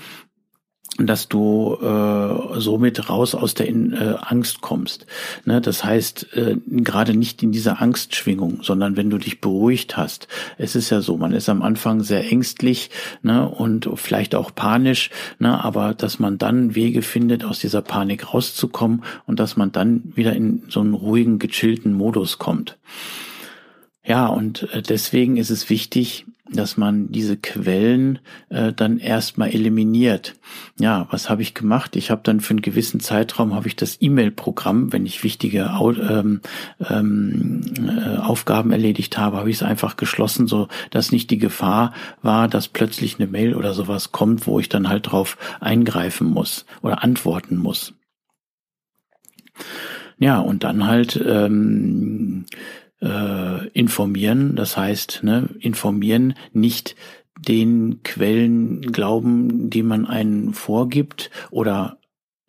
dass 0.99 1.29
du 1.29 1.77
äh, 1.83 2.61
somit 2.61 3.09
raus 3.11 3.35
aus 3.35 3.55
der 3.55 3.69
äh, 3.69 4.15
Angst 4.21 4.61
kommst. 4.61 5.07
Ne? 5.45 5.61
Das 5.61 5.85
heißt, 5.85 6.35
äh, 6.37 6.57
gerade 6.67 7.17
nicht 7.17 7.43
in 7.43 7.51
dieser 7.51 7.83
Angstschwingung, 7.83 8.61
sondern 8.63 8.97
wenn 8.97 9.11
du 9.11 9.19
dich 9.19 9.41
beruhigt 9.41 9.97
hast. 9.97 10.29
Es 10.57 10.77
ist 10.77 10.91
ja 10.91 11.01
so, 11.01 11.17
man 11.17 11.33
ist 11.33 11.49
am 11.49 11.63
Anfang 11.63 12.03
sehr 12.03 12.31
ängstlich 12.31 12.91
ne? 13.23 13.49
und 13.49 13.89
vielleicht 13.97 14.35
auch 14.35 14.55
panisch, 14.55 15.11
ne? 15.39 15.65
aber 15.65 15.95
dass 15.95 16.21
man 16.21 16.39
dann 16.39 16.77
Wege 16.77 17.03
findet, 17.03 17.45
aus 17.45 17.59
dieser 17.59 17.83
Panik 17.83 18.33
rauszukommen 18.33 19.03
und 19.27 19.41
dass 19.41 19.57
man 19.57 19.73
dann 19.73 20.13
wieder 20.15 20.35
in 20.35 20.63
so 20.69 20.81
einen 20.81 20.95
ruhigen, 20.95 21.41
gechillten 21.41 21.93
Modus 21.93 22.39
kommt. 22.39 22.79
Ja, 24.05 24.27
und 24.27 24.69
äh, 24.73 24.83
deswegen 24.83 25.39
ist 25.39 25.51
es 25.51 25.71
wichtig, 25.71 26.27
dass 26.57 26.77
man 26.77 27.11
diese 27.11 27.37
Quellen 27.37 28.19
äh, 28.49 28.73
dann 28.73 28.99
erstmal 28.99 29.51
eliminiert. 29.51 30.35
Ja, 30.79 31.07
was 31.11 31.29
habe 31.29 31.43
ich 31.43 31.55
gemacht? 31.55 31.97
Ich 31.97 32.11
habe 32.11 32.23
dann 32.25 32.41
für 32.41 32.51
einen 32.51 32.63
gewissen 32.63 33.01
Zeitraum 33.01 33.55
habe 33.55 33.69
ich 33.69 33.77
das 33.77 33.99
E-Mail-Programm, 34.01 34.93
wenn 34.93 35.07
ich 35.07 35.25
wichtige 35.25 35.71
ähm, 36.09 36.41
ähm, 36.89 37.61
äh, 37.87 38.19
Aufgaben 38.19 38.73
erledigt 38.73 39.19
habe, 39.19 39.37
habe 39.37 39.51
ich 39.51 39.57
es 39.57 39.63
einfach 39.63 39.97
geschlossen, 39.97 40.47
so 40.47 40.69
dass 40.91 41.13
nicht 41.13 41.31
die 41.31 41.39
Gefahr 41.39 41.93
war, 42.23 42.49
dass 42.49 42.69
plötzlich 42.69 43.19
eine 43.19 43.29
Mail 43.29 43.55
oder 43.55 43.75
sowas 43.75 44.13
kommt, 44.13 44.47
wo 44.47 44.61
ich 44.61 44.69
dann 44.69 44.89
halt 44.89 45.11
drauf 45.11 45.37
eingreifen 45.61 46.29
muss 46.29 46.67
oder 46.83 47.03
antworten 47.03 47.57
muss. 47.57 47.95
Ja, 50.19 50.39
und 50.39 50.65
dann 50.65 50.87
halt 50.87 51.21
ähm, 51.27 52.47
äh, 53.05 53.69
informieren. 53.69 54.57
Das 54.57 54.77
heißt, 54.77 55.21
ne, 55.23 55.49
informieren 55.61 56.35
nicht 56.53 56.97
den 57.47 58.03
Quellen 58.03 58.81
glauben, 58.81 59.71
die 59.71 59.83
man 59.83 60.07
einen 60.07 60.55
vorgibt 60.55 61.31
oder 61.51 61.99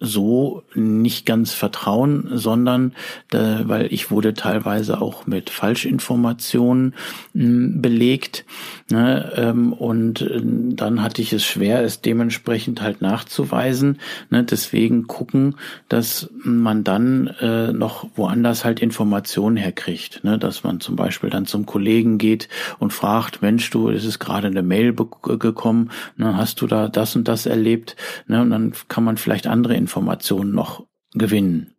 so 0.05 0.63
nicht 0.73 1.25
ganz 1.25 1.53
vertrauen, 1.53 2.29
sondern 2.33 2.93
äh, 3.33 3.37
weil 3.63 3.91
ich 3.91 4.11
wurde 4.11 4.33
teilweise 4.33 5.01
auch 5.01 5.27
mit 5.27 5.49
Falschinformationen 5.49 6.93
mh, 7.33 7.43
hm, 7.43 7.81
belegt 7.81 8.45
ne, 8.89 9.31
ähm, 9.35 9.73
und 9.73 10.21
äh, 10.21 10.41
dann 10.43 11.01
hatte 11.01 11.21
ich 11.21 11.33
es 11.33 11.43
schwer, 11.43 11.83
es 11.83 12.01
dementsprechend 12.01 12.81
halt 12.81 13.01
nachzuweisen. 13.01 13.99
Ne, 14.29 14.43
deswegen 14.43 15.07
gucken, 15.07 15.55
dass 15.89 16.29
man 16.43 16.83
dann 16.83 17.27
äh, 17.41 17.71
noch 17.73 18.07
woanders 18.15 18.65
halt 18.65 18.79
Informationen 18.79 19.57
herkriegt, 19.57 20.23
ne, 20.23 20.37
dass 20.37 20.63
man 20.63 20.79
zum 20.79 20.95
Beispiel 20.95 21.29
dann 21.29 21.45
zum 21.45 21.65
Kollegen 21.65 22.17
geht 22.17 22.49
und 22.79 22.93
fragt, 22.93 23.41
Mensch, 23.41 23.69
du, 23.69 23.89
es 23.89 24.05
ist 24.05 24.19
gerade 24.19 24.47
eine 24.47 24.63
Mail 24.63 24.93
gekommen, 24.93 25.91
ne, 26.17 26.37
hast 26.37 26.61
du 26.61 26.67
da 26.67 26.87
das 26.87 27.15
und 27.15 27.27
das 27.27 27.45
erlebt, 27.45 27.95
ne, 28.27 28.41
und 28.41 28.51
dann 28.51 28.73
kann 28.87 29.03
man 29.03 29.17
vielleicht 29.17 29.47
andere 29.47 29.75
Informationen 29.75 29.94
noch 30.01 30.85
gewinnen. 31.13 31.75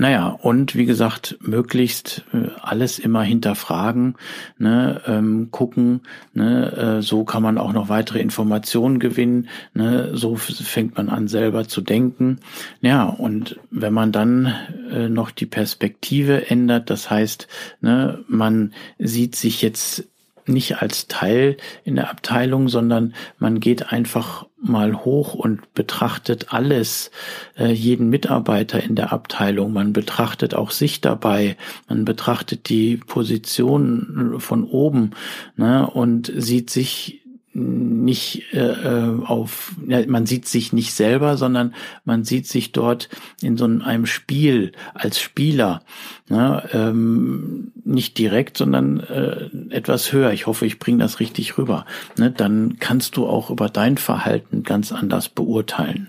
Naja, 0.00 0.28
und 0.28 0.76
wie 0.76 0.86
gesagt, 0.86 1.38
möglichst 1.40 2.24
äh, 2.32 2.50
alles 2.62 3.00
immer 3.00 3.24
hinterfragen, 3.24 4.14
ne, 4.56 5.02
ähm, 5.08 5.48
gucken, 5.50 6.02
ne, 6.32 6.98
äh, 6.98 7.02
so 7.02 7.24
kann 7.24 7.42
man 7.42 7.58
auch 7.58 7.72
noch 7.72 7.88
weitere 7.88 8.20
Informationen 8.20 9.00
gewinnen, 9.00 9.48
ne, 9.74 10.16
so 10.16 10.36
fängt 10.36 10.96
man 10.96 11.08
an 11.08 11.26
selber 11.26 11.66
zu 11.66 11.80
denken. 11.80 12.38
Ja, 12.80 13.06
und 13.06 13.58
wenn 13.72 13.92
man 13.92 14.12
dann 14.12 14.54
äh, 14.88 15.08
noch 15.08 15.32
die 15.32 15.46
Perspektive 15.46 16.48
ändert, 16.48 16.90
das 16.90 17.10
heißt, 17.10 17.48
ne, 17.80 18.24
man 18.28 18.74
sieht 19.00 19.34
sich 19.34 19.62
jetzt 19.62 20.06
nicht 20.46 20.80
als 20.80 21.08
Teil 21.08 21.56
in 21.82 21.96
der 21.96 22.08
Abteilung, 22.08 22.68
sondern 22.68 23.14
man 23.40 23.58
geht 23.58 23.92
einfach 23.92 24.46
mal 24.60 25.04
hoch 25.04 25.34
und 25.34 25.72
betrachtet 25.74 26.52
alles, 26.52 27.10
äh, 27.56 27.72
jeden 27.72 28.08
Mitarbeiter 28.10 28.82
in 28.82 28.94
der 28.94 29.12
Abteilung. 29.12 29.72
Man 29.72 29.92
betrachtet 29.92 30.54
auch 30.54 30.70
sich 30.70 31.00
dabei. 31.00 31.56
Man 31.88 32.04
betrachtet 32.04 32.68
die 32.68 32.96
Position 32.96 34.36
von 34.38 34.64
oben 34.64 35.10
ne, 35.56 35.88
und 35.88 36.32
sieht 36.34 36.70
sich 36.70 37.22
nicht 37.58 38.52
äh, 38.52 38.58
äh, 38.58 39.24
auf, 39.24 39.72
ja, 39.86 40.06
man 40.06 40.26
sieht 40.26 40.46
sich 40.46 40.72
nicht 40.72 40.92
selber, 40.94 41.36
sondern 41.36 41.74
man 42.04 42.24
sieht 42.24 42.46
sich 42.46 42.72
dort 42.72 43.08
in 43.42 43.56
so 43.56 43.64
einem 43.64 44.06
Spiel 44.06 44.72
als 44.94 45.20
Spieler, 45.20 45.82
ne? 46.28 46.62
ähm, 46.72 47.72
nicht 47.84 48.18
direkt, 48.18 48.56
sondern 48.56 49.00
äh, 49.00 49.50
etwas 49.70 50.12
höher. 50.12 50.32
Ich 50.32 50.46
hoffe, 50.46 50.66
ich 50.66 50.78
bringe 50.78 50.98
das 50.98 51.20
richtig 51.20 51.58
rüber. 51.58 51.84
Ne? 52.16 52.30
Dann 52.30 52.76
kannst 52.78 53.16
du 53.16 53.26
auch 53.26 53.50
über 53.50 53.68
dein 53.68 53.98
Verhalten 53.98 54.62
ganz 54.62 54.92
anders 54.92 55.28
beurteilen. 55.28 56.08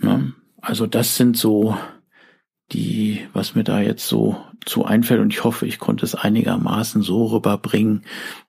Ne? 0.00 0.32
Also 0.60 0.86
das 0.86 1.16
sind 1.16 1.36
so 1.36 1.76
die, 2.74 3.26
was 3.32 3.54
mir 3.54 3.64
da 3.64 3.80
jetzt 3.80 4.06
so 4.06 4.36
zu 4.64 4.84
einfällt 4.84 5.20
und 5.20 5.32
ich 5.32 5.44
hoffe, 5.44 5.66
ich 5.66 5.78
konnte 5.78 6.04
es 6.04 6.14
einigermaßen 6.14 7.02
so 7.02 7.26
rüberbringen, 7.26 8.02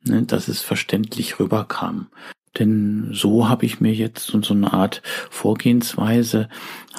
ne, 0.03 0.24
dass 0.24 0.48
es 0.48 0.62
verständlich 0.62 1.39
rüberkam. 1.39 2.08
Denn 2.60 3.10
so 3.12 3.50
habe 3.50 3.66
ich 3.66 3.82
mir 3.82 3.94
jetzt 3.94 4.28
so, 4.28 4.54
eine 4.54 4.74
Art 4.74 5.02
Vorgehensweise 5.30 6.50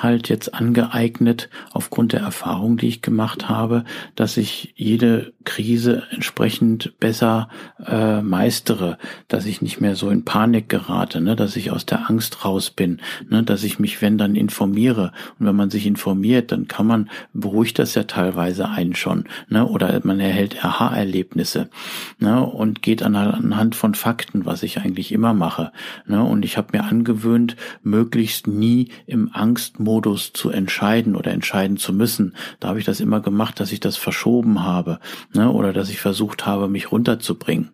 halt 0.03 0.29
jetzt 0.29 0.55
angeeignet, 0.55 1.49
aufgrund 1.73 2.13
der 2.13 2.21
Erfahrung, 2.21 2.77
die 2.77 2.89
ich 2.89 3.03
gemacht 3.03 3.49
habe, 3.49 3.85
dass 4.15 4.37
ich 4.37 4.75
jede 4.77 5.33
Krise 5.45 6.03
entsprechend 6.11 6.99
besser 7.01 7.49
äh, 7.87 8.21
meistere, 8.21 8.99
dass 9.29 9.47
ich 9.47 9.63
nicht 9.63 9.81
mehr 9.81 9.97
so 9.97 10.11
in 10.11 10.25
Panik 10.25 10.69
gerate, 10.69 11.21
ne, 11.21 11.37
dass 11.37 11.57
ich 11.57 11.71
aus 11.71 11.87
der 11.87 12.11
Angst 12.11 12.45
raus 12.45 12.71
bin, 12.71 13.01
ne, 13.29 13.43
dass 13.43 13.65
ich 13.65 13.79
mich, 13.79 14.03
wenn 14.03 14.19
dann 14.19 14.35
informiere. 14.35 15.13
Und 15.39 15.47
wenn 15.47 15.57
man 15.57 15.71
sich 15.71 15.87
informiert, 15.87 16.53
dann 16.53 16.69
kann 16.69 16.87
man, 16.87 17.11
beruhigt 17.33 17.79
das 17.79 17.95
ja 17.95 18.03
teilweise 18.05 18.69
einen 18.69 18.95
schon, 18.95 19.25
ne, 19.49 19.67
oder 19.67 20.01
man 20.05 20.21
erhält 20.21 20.65
Aha-Erlebnisse, 20.65 21.71
ne, 22.19 22.45
und 22.45 22.83
geht 22.83 23.03
an, 23.03 23.17
anhand 23.17 23.75
von 23.75 23.95
Fakten, 23.95 24.45
was 24.45 24.63
ich 24.63 24.79
eigentlich 24.79 25.13
immer 25.13 25.33
mache, 25.33 25.46
ne, 26.07 26.23
und 26.23 26.45
ich 26.45 26.57
habe 26.57 26.77
mir 26.77 26.85
angewöhnt, 26.85 27.57
möglichst 27.83 28.47
nie 28.47 28.91
im 29.07 29.31
Angstmodus 29.33 30.33
zu 30.33 30.51
entscheiden 30.51 31.17
oder 31.17 31.33
entscheiden 31.33 31.77
zu 31.77 31.93
müssen. 31.93 32.35
Da 32.61 32.69
habe 32.69 32.79
ich 32.79 32.85
das 32.85 33.01
immer 33.01 33.21
gemacht, 33.21 33.61
dass 33.61 33.73
ich 33.73 33.81
das 33.81 33.97
verschoben 33.97 34.63
habe, 34.63 34.99
ne, 35.35 35.51
oder 35.51 35.73
dass 35.73 35.91
ich 35.91 36.01
versucht 36.01 36.47
habe, 36.47 36.69
mich 36.69 36.93
runterzubringen. 36.93 37.71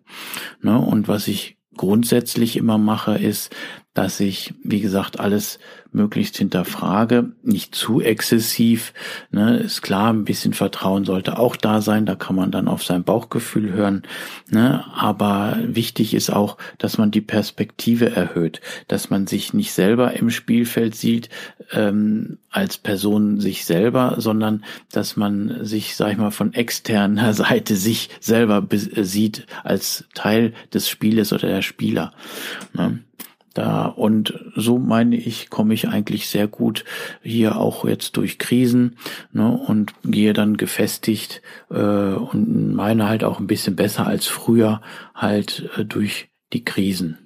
Ne, 0.61 0.77
und 0.77 1.07
was 1.07 1.27
ich 1.27 1.57
grundsätzlich 1.75 2.55
immer 2.57 2.77
mache, 2.77 3.15
ist, 3.15 3.55
dass 3.93 4.19
ich, 4.19 4.53
wie 4.63 4.79
gesagt, 4.79 5.19
alles 5.19 5.59
möglichst 5.91 6.37
hinterfrage, 6.37 7.31
nicht 7.43 7.75
zu 7.75 8.01
exzessiv. 8.01 8.93
Ne, 9.31 9.57
ist 9.57 9.81
klar, 9.81 10.11
ein 10.11 10.25
bisschen 10.25 10.53
Vertrauen 10.53 11.05
sollte 11.05 11.37
auch 11.37 11.55
da 11.55 11.81
sein, 11.81 12.05
da 12.07 12.15
kann 12.15 12.35
man 12.35 12.49
dann 12.49 12.67
auf 12.67 12.83
sein 12.83 13.03
Bauchgefühl 13.03 13.71
hören. 13.71 14.01
Ne, 14.49 14.83
aber 14.95 15.57
wichtig 15.63 16.15
ist 16.15 16.31
auch, 16.31 16.57
dass 16.79 16.97
man 16.97 17.11
die 17.11 17.21
Perspektive 17.21 18.15
erhöht, 18.15 18.61
dass 18.87 19.11
man 19.11 19.27
sich 19.27 19.53
nicht 19.53 19.73
selber 19.73 20.13
im 20.13 20.31
Spielfeld 20.31 20.95
sieht 20.95 21.29
ähm, 21.71 22.39
als 22.49 22.77
Person 22.77 23.39
sich 23.39 23.65
selber, 23.65 24.15
sondern 24.17 24.63
dass 24.91 25.15
man 25.15 25.63
sich, 25.63 25.95
sag 25.95 26.11
ich 26.11 26.17
mal, 26.17 26.31
von 26.31 26.53
externer 26.53 27.33
Seite 27.43 27.75
sich 27.75 28.09
selber 28.19 28.67
sieht 28.71 29.45
als 29.63 30.05
Teil 30.15 30.53
des 30.73 30.89
Spieles 30.89 31.31
oder 31.31 31.47
der 31.47 31.61
Spieler. 31.61 32.13
Ne? 32.73 32.99
Da, 33.53 33.85
und 33.85 34.33
so 34.55 34.79
meine 34.79 35.15
ich, 35.15 35.51
komme 35.51 35.75
ich 35.75 35.87
eigentlich 35.87 36.27
sehr 36.27 36.47
gut 36.47 36.85
hier 37.21 37.57
auch 37.57 37.85
jetzt 37.85 38.17
durch 38.17 38.39
Krisen 38.39 38.97
ne, 39.31 39.47
und 39.51 39.93
gehe 40.03 40.33
dann 40.33 40.57
gefestigt 40.57 41.43
äh, 41.69 41.75
und 41.75 42.73
meine 42.73 43.07
halt 43.07 43.23
auch 43.23 43.39
ein 43.39 43.47
bisschen 43.47 43.75
besser 43.75 44.07
als 44.07 44.25
früher 44.25 44.81
halt 45.13 45.69
äh, 45.77 45.85
durch 45.85 46.29
die 46.51 46.65
Krisen. 46.65 47.22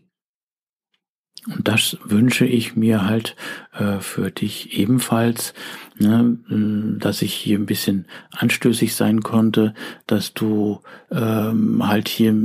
Und 1.53 1.67
das 1.67 1.97
wünsche 2.03 2.45
ich 2.45 2.75
mir 2.75 3.05
halt 3.05 3.35
äh, 3.73 3.99
für 3.99 4.31
dich 4.31 4.77
ebenfalls, 4.77 5.53
ne, 5.97 6.37
dass 6.99 7.21
ich 7.21 7.33
hier 7.33 7.57
ein 7.57 7.65
bisschen 7.65 8.05
anstößig 8.31 8.95
sein 8.95 9.21
konnte, 9.21 9.73
dass 10.07 10.33
du 10.33 10.81
ähm, 11.11 11.87
halt 11.87 12.09
hier 12.09 12.35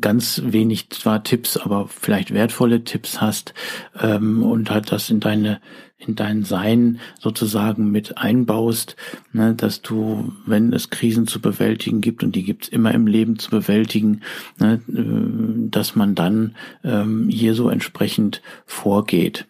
ganz 0.00 0.42
wenig 0.44 0.90
zwar 0.90 1.22
Tipps, 1.22 1.56
aber 1.56 1.88
vielleicht 1.88 2.32
wertvolle 2.32 2.84
Tipps 2.84 3.20
hast 3.20 3.52
ähm, 4.00 4.42
und 4.42 4.70
halt 4.70 4.90
das 4.90 5.10
in 5.10 5.20
deine 5.20 5.60
in 6.00 6.14
dein 6.16 6.44
Sein 6.44 6.98
sozusagen 7.18 7.90
mit 7.90 8.18
einbaust, 8.18 8.96
ne, 9.32 9.54
dass 9.54 9.82
du, 9.82 10.32
wenn 10.46 10.72
es 10.72 10.90
Krisen 10.90 11.26
zu 11.26 11.40
bewältigen 11.40 12.00
gibt, 12.00 12.22
und 12.22 12.34
die 12.34 12.42
gibt's 12.42 12.68
immer 12.68 12.92
im 12.92 13.06
Leben 13.06 13.38
zu 13.38 13.50
bewältigen, 13.50 14.22
ne, 14.58 14.80
äh, 14.88 15.70
dass 15.70 15.94
man 15.94 16.14
dann 16.14 16.56
ähm, 16.82 17.28
hier 17.28 17.54
so 17.54 17.68
entsprechend 17.68 18.42
vorgeht. 18.64 19.46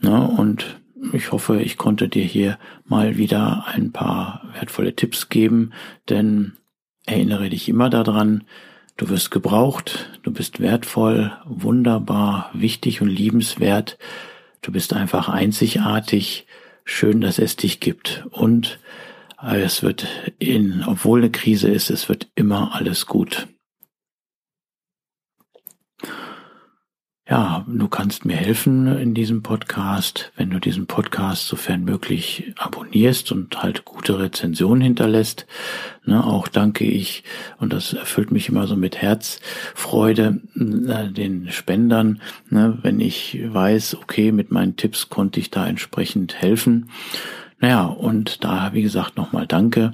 Ne, 0.00 0.28
und 0.28 0.80
ich 1.12 1.32
hoffe, 1.32 1.60
ich 1.60 1.76
konnte 1.76 2.08
dir 2.08 2.24
hier 2.24 2.58
mal 2.86 3.16
wieder 3.16 3.64
ein 3.66 3.90
paar 3.90 4.42
wertvolle 4.54 4.94
Tipps 4.94 5.28
geben, 5.28 5.72
denn 6.08 6.52
erinnere 7.06 7.50
dich 7.50 7.68
immer 7.68 7.90
daran, 7.90 8.44
du 8.96 9.08
wirst 9.08 9.30
gebraucht, 9.30 10.10
du 10.22 10.30
bist 10.30 10.60
wertvoll, 10.60 11.32
wunderbar, 11.46 12.50
wichtig 12.52 13.00
und 13.00 13.08
liebenswert 13.08 13.98
Du 14.62 14.72
bist 14.72 14.92
einfach 14.92 15.28
einzigartig. 15.28 16.46
Schön, 16.84 17.20
dass 17.20 17.38
es 17.38 17.56
dich 17.56 17.80
gibt. 17.80 18.24
Und 18.30 18.78
es 19.42 19.82
wird 19.82 20.06
in, 20.38 20.84
obwohl 20.86 21.20
eine 21.20 21.30
Krise 21.30 21.68
ist, 21.68 21.90
es 21.90 22.08
wird 22.08 22.28
immer 22.34 22.74
alles 22.74 23.06
gut. 23.06 23.48
Ja, 27.30 27.64
du 27.68 27.86
kannst 27.86 28.24
mir 28.24 28.34
helfen 28.34 28.88
in 28.98 29.14
diesem 29.14 29.44
Podcast, 29.44 30.32
wenn 30.34 30.50
du 30.50 30.58
diesen 30.58 30.88
Podcast 30.88 31.46
sofern 31.46 31.84
möglich 31.84 32.52
abonnierst 32.58 33.30
und 33.30 33.62
halt 33.62 33.84
gute 33.84 34.18
Rezensionen 34.18 34.82
hinterlässt. 34.82 35.46
Ne, 36.04 36.24
auch 36.26 36.48
danke 36.48 36.84
ich, 36.84 37.22
und 37.58 37.72
das 37.72 37.92
erfüllt 37.92 38.32
mich 38.32 38.48
immer 38.48 38.66
so 38.66 38.74
mit 38.74 38.96
Herzfreude, 38.96 40.40
äh, 40.56 41.12
den 41.12 41.52
Spendern, 41.52 42.20
ne, 42.48 42.76
wenn 42.82 42.98
ich 42.98 43.38
weiß, 43.46 43.98
okay, 44.02 44.32
mit 44.32 44.50
meinen 44.50 44.74
Tipps 44.74 45.08
konnte 45.08 45.38
ich 45.38 45.52
da 45.52 45.68
entsprechend 45.68 46.42
helfen. 46.42 46.90
Naja, 47.60 47.84
und 47.84 48.42
da, 48.42 48.70
wie 48.74 48.82
gesagt, 48.82 49.16
nochmal 49.16 49.46
danke. 49.46 49.92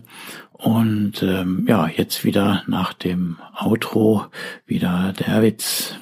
Und 0.53 1.23
ähm, 1.23 1.67
ja, 1.69 1.87
jetzt 1.87 2.25
wieder 2.25 2.63
nach 2.67 2.95
dem 2.95 3.37
Outro 3.55 4.25
wieder 4.67 5.13
der 5.13 5.43
Witz. 5.43 5.97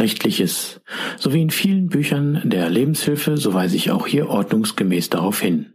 Rechtliches. 0.00 0.80
So 1.18 1.34
wie 1.34 1.42
in 1.42 1.50
vielen 1.50 1.88
Büchern 1.88 2.40
der 2.44 2.70
Lebenshilfe, 2.70 3.36
so 3.36 3.52
weise 3.52 3.76
ich 3.76 3.90
auch 3.90 4.06
hier 4.06 4.30
ordnungsgemäß 4.30 5.10
darauf 5.10 5.40
hin. 5.40 5.74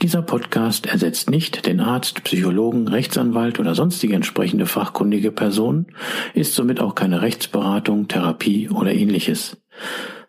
Dieser 0.00 0.22
Podcast 0.22 0.86
ersetzt 0.86 1.28
nicht 1.28 1.66
den 1.66 1.80
Arzt, 1.80 2.24
Psychologen, 2.24 2.88
Rechtsanwalt 2.88 3.60
oder 3.60 3.74
sonstige 3.74 4.14
entsprechende 4.14 4.64
fachkundige 4.64 5.30
Person, 5.30 5.86
ist 6.32 6.54
somit 6.54 6.80
auch 6.80 6.94
keine 6.94 7.20
Rechtsberatung, 7.20 8.08
Therapie 8.08 8.70
oder 8.70 8.94
ähnliches. 8.94 9.58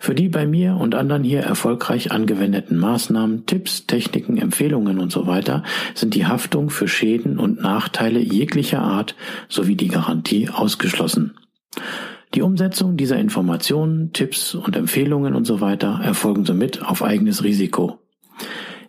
Für 0.01 0.15
die 0.15 0.29
bei 0.29 0.47
mir 0.47 0.77
und 0.77 0.95
anderen 0.95 1.25
hier 1.25 1.41
erfolgreich 1.41 2.13
angewendeten 2.13 2.77
Maßnahmen, 2.77 3.45
Tipps, 3.45 3.85
Techniken, 3.85 4.37
Empfehlungen 4.37 4.97
und 4.97 5.11
so 5.11 5.27
weiter 5.27 5.63
sind 5.93 6.15
die 6.15 6.25
Haftung 6.25 6.69
für 6.69 6.87
Schäden 6.87 7.37
und 7.37 7.61
Nachteile 7.61 8.19
jeglicher 8.19 8.81
Art 8.81 9.15
sowie 9.49 9.75
die 9.75 9.89
Garantie 9.89 10.49
ausgeschlossen. 10.49 11.35
Die 12.33 12.41
Umsetzung 12.41 12.95
dieser 12.95 13.17
Informationen, 13.17 14.13
Tipps 14.13 14.55
und 14.55 14.77
Empfehlungen 14.77 15.35
und 15.35 15.45
so 15.45 15.59
weiter 15.59 15.99
erfolgen 16.01 16.45
somit 16.45 16.81
auf 16.81 17.03
eigenes 17.03 17.43
Risiko. 17.43 17.98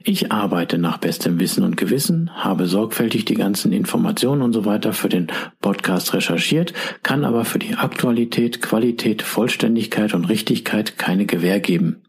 Ich 0.03 0.33
arbeite 0.33 0.79
nach 0.79 0.97
bestem 0.97 1.39
Wissen 1.41 1.63
und 1.63 1.77
Gewissen, 1.77 2.31
habe 2.35 2.67
sorgfältig 2.67 3.27
die 3.27 3.35
ganzen 3.35 3.71
Informationen 3.71 4.41
und 4.41 4.55
so 4.55 4.65
weiter 4.65 4.95
für 4.95 5.11
den 5.11 5.27
Podcast 5.61 6.15
recherchiert, 6.15 6.73
kann 7.03 7.23
aber 7.23 7.45
für 7.45 7.59
die 7.59 7.75
Aktualität, 7.75 8.63
Qualität, 8.63 9.21
Vollständigkeit 9.21 10.15
und 10.15 10.25
Richtigkeit 10.31 10.97
keine 10.97 11.27
Gewähr 11.27 11.61
geben. 11.61 12.03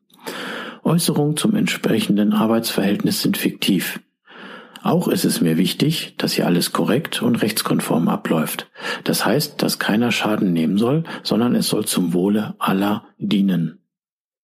Äußerungen 0.83 1.35
zum 1.35 1.53
entsprechenden 1.53 2.31
Arbeitsverhältnis 2.31 3.21
sind 3.21 3.35
fiktiv. 3.35 3.99
Auch 4.83 5.09
ist 5.09 5.25
es 5.25 5.41
mir 5.41 5.57
wichtig, 5.57 6.15
dass 6.17 6.33
hier 6.33 6.47
alles 6.47 6.71
korrekt 6.71 7.21
und 7.21 7.35
rechtskonform 7.35 8.07
abläuft. 8.07 8.71
Das 9.03 9.25
heißt, 9.25 9.61
dass 9.61 9.79
keiner 9.79 10.11
Schaden 10.13 10.53
nehmen 10.53 10.77
soll, 10.77 11.03
sondern 11.23 11.55
es 11.55 11.67
soll 11.67 11.85
zum 11.85 12.13
Wohle 12.13 12.55
aller 12.57 13.03
dienen. 13.17 13.79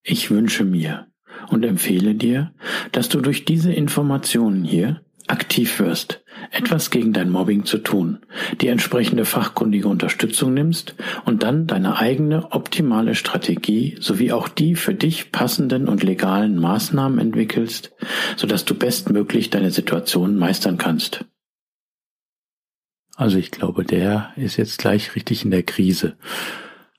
Ich 0.03 0.29
wünsche 0.29 0.63
mir, 0.63 1.07
und 1.49 1.65
empfehle 1.65 2.15
dir, 2.15 2.51
dass 2.91 3.09
du 3.09 3.21
durch 3.21 3.45
diese 3.45 3.71
Informationen 3.71 4.63
hier 4.63 5.01
aktiv 5.27 5.79
wirst, 5.79 6.23
etwas 6.51 6.89
gegen 6.89 7.13
dein 7.13 7.29
Mobbing 7.29 7.65
zu 7.65 7.79
tun, 7.79 8.19
die 8.61 8.67
entsprechende 8.67 9.25
fachkundige 9.25 9.87
Unterstützung 9.87 10.53
nimmst 10.53 10.95
und 11.25 11.43
dann 11.43 11.67
deine 11.67 11.97
eigene 11.97 12.51
optimale 12.51 13.15
Strategie 13.15 13.97
sowie 13.99 14.31
auch 14.31 14.47
die 14.47 14.75
für 14.75 14.93
dich 14.93 15.31
passenden 15.31 15.87
und 15.87 16.03
legalen 16.03 16.57
Maßnahmen 16.57 17.19
entwickelst, 17.19 17.91
sodass 18.37 18.65
du 18.65 18.75
bestmöglich 18.75 19.49
deine 19.49 19.71
Situation 19.71 20.37
meistern 20.37 20.77
kannst. 20.77 21.25
Also 23.15 23.37
ich 23.37 23.51
glaube, 23.51 23.83
der 23.83 24.31
ist 24.35 24.57
jetzt 24.57 24.77
gleich 24.77 25.15
richtig 25.15 25.43
in 25.43 25.51
der 25.51 25.63
Krise. 25.63 26.15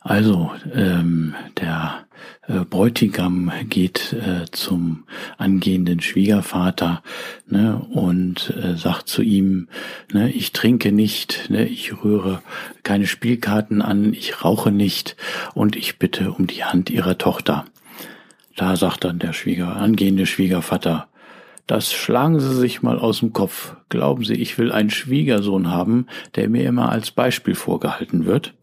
Also 0.09 0.51
ähm, 0.75 1.35
der 1.61 2.07
äh, 2.47 2.61
Bräutigam 2.61 3.53
geht 3.69 4.15
äh, 4.15 4.51
zum 4.51 5.05
angehenden 5.37 6.01
Schwiegervater 6.01 7.03
ne, 7.47 7.77
und 7.91 8.55
äh, 8.57 8.75
sagt 8.75 9.09
zu 9.09 9.21
ihm, 9.21 9.69
ne, 10.11 10.33
ich 10.33 10.53
trinke 10.53 10.93
nicht, 10.93 11.51
ne, 11.51 11.67
ich 11.67 12.03
rühre 12.03 12.41
keine 12.85 13.07
Spielkarten 13.07 13.83
an, 13.83 14.15
ich 14.15 14.43
rauche 14.43 14.73
nicht 14.73 15.15
und 15.53 15.77
ich 15.77 15.99
bitte 15.99 16.33
um 16.33 16.47
die 16.47 16.65
Hand 16.65 16.89
ihrer 16.89 17.19
Tochter. 17.19 17.67
Da 18.57 18.77
sagt 18.77 19.05
dann 19.05 19.19
der 19.19 19.35
Schwieger, 19.35 19.77
angehende 19.77 20.25
Schwiegervater, 20.25 21.09
Das 21.67 21.93
schlagen 21.93 22.41
Sie 22.41 22.55
sich 22.55 22.81
mal 22.81 22.99
aus 22.99 23.19
dem 23.19 23.35
Kopf. 23.35 23.77
Glauben 23.91 24.25
Sie, 24.25 24.33
ich 24.33 24.57
will 24.57 24.73
einen 24.73 24.89
Schwiegersohn 24.89 25.71
haben, 25.71 26.07
der 26.35 26.49
mir 26.49 26.67
immer 26.67 26.89
als 26.89 27.11
Beispiel 27.11 27.55
vorgehalten 27.55 28.25
wird? 28.25 28.55